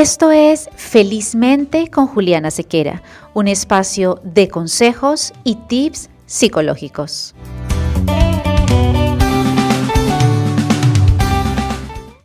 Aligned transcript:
Esto 0.00 0.30
es 0.30 0.70
Felizmente 0.76 1.90
con 1.90 2.06
Juliana 2.06 2.50
Sequera, 2.50 3.02
un 3.34 3.48
espacio 3.48 4.18
de 4.24 4.48
consejos 4.48 5.34
y 5.44 5.56
tips 5.56 6.08
psicológicos. 6.24 7.34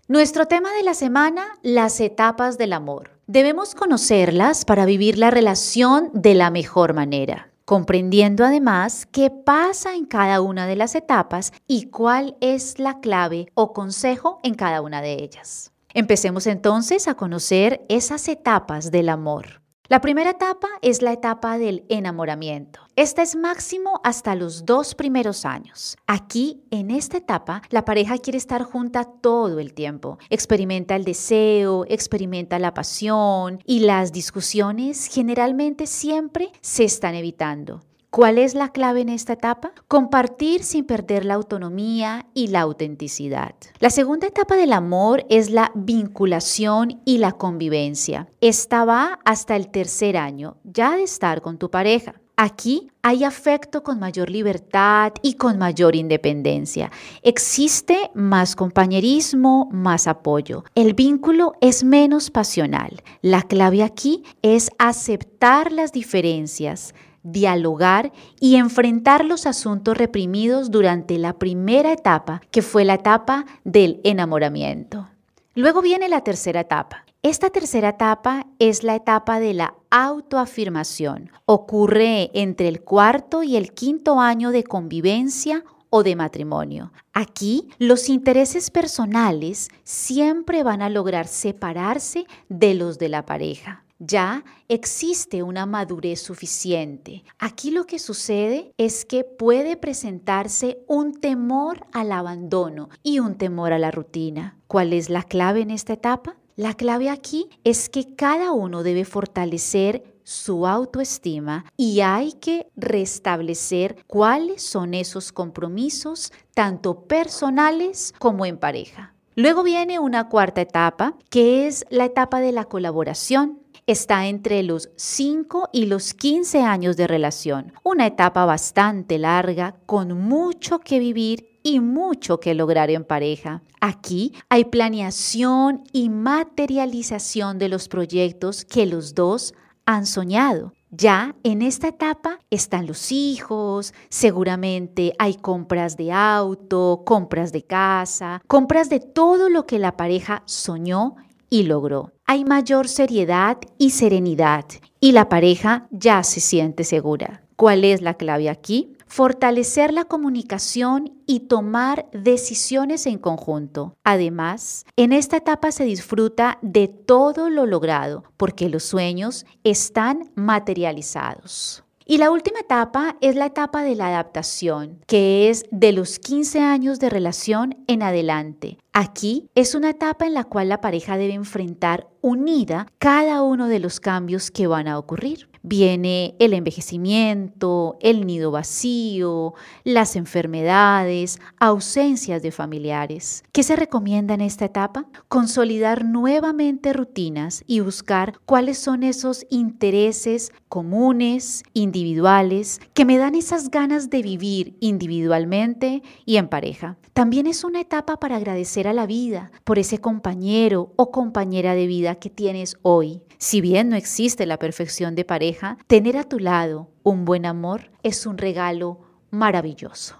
Nuestro 0.08 0.46
tema 0.46 0.72
de 0.72 0.84
la 0.84 0.94
semana, 0.94 1.48
las 1.64 2.00
etapas 2.00 2.58
del 2.58 2.72
amor. 2.72 3.12
Debemos 3.28 3.76
conocerlas 3.76 4.64
para 4.64 4.86
vivir 4.86 5.18
la 5.18 5.30
relación 5.30 6.12
de 6.14 6.34
la 6.34 6.52
mejor 6.52 6.94
manera 6.94 7.52
comprendiendo 7.66 8.46
además 8.46 9.08
qué 9.12 9.32
pasa 9.32 9.96
en 9.96 10.06
cada 10.06 10.40
una 10.40 10.68
de 10.68 10.76
las 10.76 10.94
etapas 10.94 11.52
y 11.68 11.90
cuál 11.90 12.38
es 12.40 12.78
la 12.78 13.00
clave 13.00 13.48
o 13.56 13.74
consejo 13.74 14.40
en 14.44 14.54
cada 14.54 14.82
una 14.82 15.02
de 15.02 15.14
ellas. 15.14 15.72
Empecemos 15.98 16.46
entonces 16.46 17.08
a 17.08 17.16
conocer 17.16 17.86
esas 17.88 18.28
etapas 18.28 18.92
del 18.92 19.08
amor. 19.08 19.62
La 19.88 20.02
primera 20.02 20.32
etapa 20.32 20.68
es 20.82 21.02
la 21.02 21.14
etapa 21.14 21.58
del 21.58 21.86
enamoramiento. 21.88 22.82
Esta 22.98 23.22
es 23.22 23.38
máximo 23.38 24.02
hasta 24.04 24.36
los 24.36 24.66
dos 24.66 24.94
primeros 24.94 25.46
años. 25.46 25.96
Aquí, 26.06 26.66
en 26.70 26.92
esta 26.92 27.16
etapa, 27.16 27.62
la 27.70 27.86
pareja 27.86 28.18
quiere 28.18 28.38
estar 28.38 28.64
junta 28.64 29.06
todo 29.06 29.58
el 29.62 29.74
tiempo. 29.74 30.18
Experimenta 30.30 30.98
el 30.98 31.06
deseo, 31.06 31.86
experimenta 31.88 32.60
la 32.60 32.74
pasión 32.74 33.62
y 33.64 33.80
las 33.80 34.12
discusiones 34.12 35.08
generalmente 35.08 35.88
siempre 35.88 36.52
se 36.60 36.84
están 36.84 37.16
evitando. 37.16 37.84
¿Cuál 38.16 38.38
es 38.38 38.56
la 38.56 38.70
clave 38.70 39.02
en 39.02 39.10
esta 39.10 39.34
etapa? 39.34 39.74
Compartir 39.90 40.64
sin 40.64 40.86
perder 40.86 41.26
la 41.26 41.34
autonomía 41.34 42.28
y 42.34 42.48
la 42.48 42.62
autenticidad. 42.62 43.56
La 43.80 43.90
segunda 43.90 44.26
etapa 44.26 44.56
del 44.56 44.72
amor 44.72 45.26
es 45.30 45.50
la 45.50 45.74
vinculación 45.76 47.02
y 47.04 47.18
la 47.18 47.34
convivencia. 47.34 48.30
Esta 48.40 48.86
va 48.86 49.20
hasta 49.26 49.58
el 49.58 49.68
tercer 49.68 50.16
año, 50.16 50.56
ya 50.64 50.96
de 50.96 51.04
estar 51.04 51.42
con 51.42 51.58
tu 51.58 51.70
pareja. 51.70 52.16
Aquí 52.38 52.90
hay 53.02 53.24
afecto 53.24 53.82
con 53.82 53.98
mayor 53.98 54.30
libertad 54.30 55.14
y 55.22 55.36
con 55.36 55.58
mayor 55.58 55.96
independencia. 55.96 56.92
Existe 57.22 58.12
más 58.14 58.58
compañerismo, 58.58 59.70
más 59.72 60.06
apoyo. 60.08 60.66
El 60.76 60.96
vínculo 60.96 61.54
es 61.62 61.84
menos 61.84 62.32
pasional. 62.32 63.04
La 63.22 63.42
clave 63.42 63.84
aquí 63.84 64.24
es 64.42 64.70
aceptar 64.80 65.72
las 65.72 65.94
diferencias, 65.94 66.94
dialogar 67.26 68.14
y 68.40 68.56
enfrentar 68.56 69.26
los 69.26 69.48
asuntos 69.48 69.98
reprimidos 69.98 70.72
durante 70.72 71.18
la 71.18 71.34
primera 71.34 71.92
etapa, 71.92 72.42
que 72.52 72.62
fue 72.62 72.86
la 72.86 72.94
etapa 72.94 73.46
del 73.64 74.00
enamoramiento. 74.04 75.10
Luego 75.56 75.82
viene 75.82 76.08
la 76.08 76.22
tercera 76.22 76.62
etapa. 76.62 77.06
Esta 77.24 77.50
tercera 77.50 77.90
etapa 77.90 78.46
es 78.60 78.84
la 78.84 78.96
etapa 78.96 79.40
de 79.40 79.56
la 79.56 79.74
autoafirmación. 79.90 81.32
Ocurre 81.46 82.30
entre 82.36 82.68
el 82.68 82.82
cuarto 82.82 83.42
y 83.42 83.56
el 83.56 83.74
quinto 83.74 84.20
año 84.20 84.52
de 84.52 84.64
convivencia 84.64 85.64
o 85.90 86.04
de 86.04 86.16
matrimonio. 86.16 86.92
Aquí 87.14 87.70
los 87.80 88.10
intereses 88.10 88.70
personales 88.70 89.70
siempre 89.84 90.62
van 90.62 90.84
a 90.84 90.90
lograr 90.90 91.26
separarse 91.26 92.28
de 92.50 92.76
los 92.76 93.00
de 93.00 93.10
la 93.10 93.26
pareja 93.26 93.85
ya 94.00 94.44
existe 94.68 95.44
una 95.44 95.66
madurez 95.66 96.22
suficiente. 96.22 97.24
Aquí 97.40 97.72
lo 97.72 97.86
que 97.86 98.00
sucede 98.00 98.72
es 98.78 99.06
que 99.06 99.24
puede 99.24 99.78
presentarse 99.78 100.80
un 100.88 101.14
temor 101.20 101.86
al 101.94 102.12
abandono 102.12 102.90
y 103.04 103.20
un 103.20 103.36
temor 103.36 103.74
a 103.74 103.80
la 103.80 103.92
rutina. 103.92 104.58
¿Cuál 104.68 104.94
es 104.94 105.10
la 105.10 105.24
clave 105.24 105.62
en 105.62 105.72
esta 105.72 105.94
etapa? 105.94 106.36
La 106.56 106.74
clave 106.74 107.10
aquí 107.10 107.50
es 107.64 107.90
que 107.90 108.16
cada 108.16 108.52
uno 108.52 108.82
debe 108.82 109.04
fortalecer 109.04 110.16
su 110.24 110.66
autoestima 110.66 111.66
y 111.78 112.00
hay 112.00 112.34
que 112.34 112.68
restablecer 112.76 113.98
cuáles 114.08 114.64
son 114.64 114.94
esos 114.94 115.32
compromisos, 115.32 116.32
tanto 116.54 117.02
personales 117.02 118.14
como 118.18 118.46
en 118.46 118.58
pareja. 118.58 119.14
Luego 119.36 119.64
viene 119.64 120.00
una 120.00 120.30
cuarta 120.30 120.62
etapa, 120.62 121.18
que 121.30 121.68
es 121.68 121.86
la 121.90 122.06
etapa 122.06 122.40
de 122.40 122.54
la 122.54 122.66
colaboración 122.66 123.60
está 123.88 124.28
entre 124.28 124.64
los 124.64 124.90
5 124.96 125.70
y 125.72 125.86
los 125.86 126.14
15 126.14 126.62
años 126.64 126.98
de 126.98 127.08
relación, 127.08 127.74
una 127.84 128.08
etapa 128.08 128.46
bastante 128.46 129.20
larga 129.20 129.76
con 129.86 130.18
mucho 130.18 130.80
que 130.80 131.00
vivir 131.00 131.60
y 131.62 131.80
mucho 131.80 132.40
que 132.40 132.54
lograr 132.54 132.90
en 132.90 133.04
pareja. 133.04 133.62
Aquí 133.82 134.34
hay 134.50 134.66
planeación 134.66 135.84
y 135.92 136.10
materialización 136.10 137.60
de 137.60 137.70
los 137.70 137.88
proyectos 137.88 138.66
que 138.66 138.86
los 138.86 139.14
dos 139.14 139.54
han 139.86 140.06
soñado. 140.06 140.74
Ya 140.92 141.36
en 141.44 141.62
esta 141.62 141.90
etapa 141.90 142.40
están 142.50 142.88
los 142.88 143.12
hijos, 143.12 143.94
seguramente 144.10 145.14
hay 145.20 145.36
compras 145.36 145.98
de 145.98 146.12
auto, 146.12 147.04
compras 147.06 147.52
de 147.52 147.64
casa, 147.64 148.42
compras 148.48 148.90
de 148.90 149.00
todo 149.00 149.50
lo 149.50 149.66
que 149.66 149.78
la 149.78 149.98
pareja 149.98 150.44
soñó 150.46 151.16
y 151.50 151.64
logró. 151.64 152.12
Hay 152.26 152.46
mayor 152.46 152.88
seriedad 152.88 153.58
y 153.78 153.92
serenidad 153.92 154.66
y 155.00 155.12
la 155.12 155.30
pareja 155.30 155.88
ya 155.92 156.24
se 156.24 156.40
siente 156.40 156.84
segura. 156.84 157.44
¿Cuál 157.56 157.86
es 157.86 158.02
la 158.02 158.16
clave 158.16 158.50
aquí? 158.50 158.98
Fortalecer 159.08 159.94
la 159.94 160.06
comunicación 160.06 161.14
y 161.26 161.42
tomar 161.42 162.08
decisiones 162.12 163.06
en 163.06 163.18
conjunto. 163.18 163.96
Además, 164.04 164.86
en 164.98 165.14
esta 165.14 165.38
etapa 165.38 165.72
se 165.72 165.86
disfruta 165.86 166.58
de 166.62 166.88
todo 166.90 167.50
lo 167.50 167.66
logrado 167.66 168.24
porque 168.36 168.68
los 168.68 168.84
sueños 168.84 169.46
están 169.64 170.32
materializados. 170.36 171.86
Y 172.08 172.20
la 172.20 172.30
última 172.30 172.60
etapa 172.60 173.18
es 173.20 173.36
la 173.36 173.48
etapa 173.48 173.82
de 173.82 173.96
la 173.96 174.08
adaptación, 174.08 175.00
que 175.08 175.50
es 175.50 175.66
de 175.72 175.92
los 175.92 176.20
15 176.20 176.60
años 176.60 177.00
de 177.00 177.10
relación 177.10 177.84
en 177.88 178.04
adelante. 178.04 178.78
Aquí 178.98 179.50
es 179.56 179.76
una 179.76 179.90
etapa 179.90 180.26
en 180.26 180.34
la 180.34 180.46
cual 180.46 180.70
la 180.70 180.80
pareja 180.80 181.18
debe 181.18 181.34
enfrentar 181.34 182.08
unida 182.22 182.88
cada 182.98 183.44
uno 183.44 183.68
de 183.68 183.80
los 183.80 184.00
cambios 184.00 184.50
que 184.52 184.68
van 184.68 184.88
a 184.88 184.98
ocurrir. 184.98 185.50
Viene 185.62 186.36
el 186.40 186.54
envejecimiento, 186.54 187.98
el 188.00 188.26
nido 188.26 188.52
vacío, 188.52 189.54
las 189.84 190.16
enfermedades, 190.16 191.40
ausencias 191.60 192.42
de 192.42 192.52
familiares. 192.52 193.44
¿Qué 193.52 193.64
se 193.64 193.76
recomienda 193.76 194.34
en 194.36 194.42
esta 194.42 194.66
etapa? 194.66 195.08
Consolidar 195.28 196.06
nuevamente 196.06 196.94
rutinas 196.94 197.64
y 197.68 197.82
buscar 197.82 198.40
cuáles 198.46 198.78
son 198.78 199.04
esos 199.04 199.46
intereses 199.50 200.52
comunes, 200.70 201.64
individuales, 201.74 202.80
que 202.94 203.06
me 203.06 203.18
dan 203.18 203.34
esas 203.34 203.72
ganas 203.72 204.10
de 204.10 204.22
vivir 204.22 204.78
individualmente 204.82 206.04
y 206.26 206.38
en 206.38 206.48
pareja. 206.48 206.98
También 207.14 207.48
es 207.48 207.64
una 207.64 207.82
etapa 207.82 208.20
para 208.20 208.36
agradecer 208.36 208.85
a 208.88 208.94
la 208.94 209.06
vida 209.06 209.52
por 209.64 209.80
ese 209.80 210.00
compañero 210.00 210.94
o 210.96 211.12
compañera 211.12 211.76
de 211.76 211.88
vida 211.88 212.16
que 212.16 212.30
tienes 212.30 212.78
hoy. 212.82 213.22
Si 213.38 213.62
bien 213.62 213.90
no 213.90 213.96
existe 213.96 214.46
la 214.46 214.58
perfección 214.58 215.16
de 215.16 215.26
pareja, 215.26 215.78
tener 215.88 216.18
a 216.18 216.24
tu 216.24 216.40
lado 216.40 216.90
un 217.04 217.26
buen 217.26 217.46
amor 217.46 217.92
es 218.04 218.26
un 218.26 218.38
regalo 218.38 219.00
maravilloso. 219.32 220.16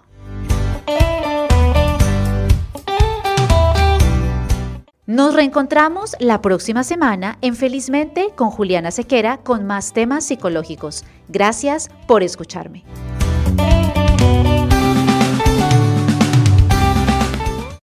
Nos 5.06 5.34
reencontramos 5.34 6.16
la 6.18 6.42
próxima 6.42 6.82
semana 6.82 7.38
en 7.40 7.54
Felizmente 7.54 8.32
con 8.34 8.50
Juliana 8.50 8.90
Sequera 8.90 9.38
con 9.38 9.64
más 9.64 9.92
temas 9.92 10.24
psicológicos. 10.24 11.04
Gracias 11.28 11.90
por 12.08 12.24
escucharme. 12.24 12.82